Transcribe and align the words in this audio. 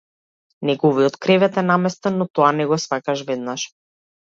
Неговиот 0.69 1.19
кревет 1.25 1.59
е 1.63 1.65
наместен, 1.67 2.19
но 2.23 2.29
тоа 2.41 2.51
не 2.59 2.69
го 2.73 2.83
сфаќаш 2.87 3.25
веднаш. 3.31 3.71